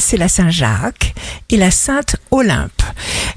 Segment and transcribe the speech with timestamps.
[0.00, 1.14] c'est la Saint-Jacques
[1.50, 2.82] et la Sainte Olympe.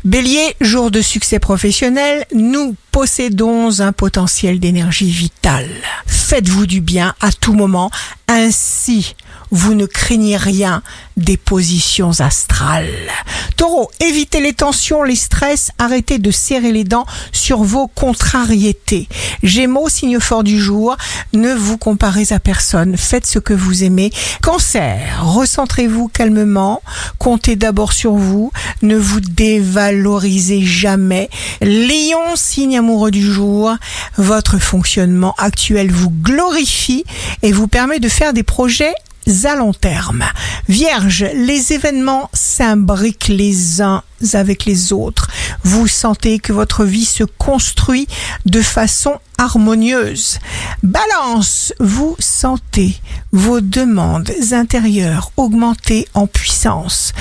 [0.03, 5.67] Bélier, jour de succès professionnel, nous possédons un potentiel d'énergie vitale.
[6.05, 7.89] Faites-vous du bien à tout moment,
[8.27, 9.15] ainsi
[9.53, 10.81] vous ne craignez rien
[11.15, 12.89] des positions astrales.
[13.55, 19.07] Taureau, évitez les tensions, les stress, arrêtez de serrer les dents sur vos contrariétés.
[19.43, 20.97] Gémeaux, signe fort du jour,
[21.33, 24.11] ne vous comparez à personne, faites ce que vous aimez.
[24.41, 26.81] Cancer, recentrez-vous calmement,
[27.19, 28.51] comptez d'abord sur vous,
[28.81, 31.29] ne vous dévalorisez jamais.
[31.61, 33.77] Lion, signe amoureux du jour,
[34.17, 37.05] votre fonctionnement actuel vous glorifie
[37.41, 38.93] et vous permet de faire des projets
[39.45, 40.25] à long terme.
[40.67, 45.29] Vierge, les événements s'imbriquent les uns avec les autres.
[45.63, 48.05] Vous sentez que votre vie se construit
[48.45, 50.39] de façon harmonieuse.
[50.83, 52.97] Balance, vous sentez
[53.31, 57.13] vos demandes intérieures augmenter en puissance.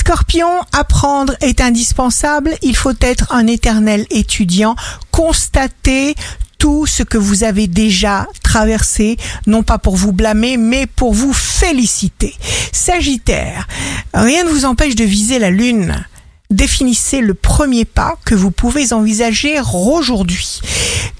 [0.00, 2.56] Scorpion, apprendre est indispensable.
[2.62, 4.74] Il faut être un éternel étudiant.
[5.10, 6.14] Constatez
[6.56, 11.34] tout ce que vous avez déjà traversé, non pas pour vous blâmer, mais pour vous
[11.34, 12.34] féliciter.
[12.72, 13.68] Sagittaire,
[14.14, 16.06] rien ne vous empêche de viser la Lune.
[16.48, 20.62] Définissez le premier pas que vous pouvez envisager aujourd'hui.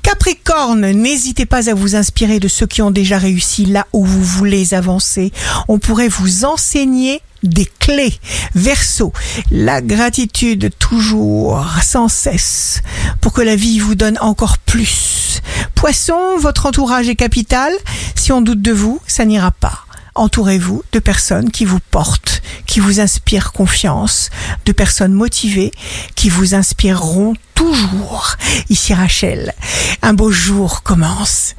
[0.02, 4.24] Capricorne, n'hésitez pas à vous inspirer de ceux qui ont déjà réussi là où vous
[4.24, 5.32] voulez avancer.
[5.68, 8.18] On pourrait vous enseigner des clés.
[8.54, 9.12] Verseau,
[9.50, 12.82] la gratitude toujours, sans cesse,
[13.20, 15.40] pour que la vie vous donne encore plus.
[15.74, 17.72] Poisson, votre entourage est capital.
[18.14, 19.84] Si on doute de vous, ça n'ira pas.
[20.14, 24.30] Entourez-vous de personnes qui vous portent, qui vous inspirent confiance,
[24.66, 25.70] de personnes motivées,
[26.16, 28.36] qui vous inspireront toujours.
[28.68, 29.54] Ici Rachel,
[30.02, 31.54] un beau jour commence.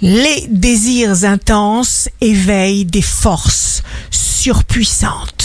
[0.00, 3.69] Les désirs intenses éveillent des forces
[4.40, 5.39] surpuissantes.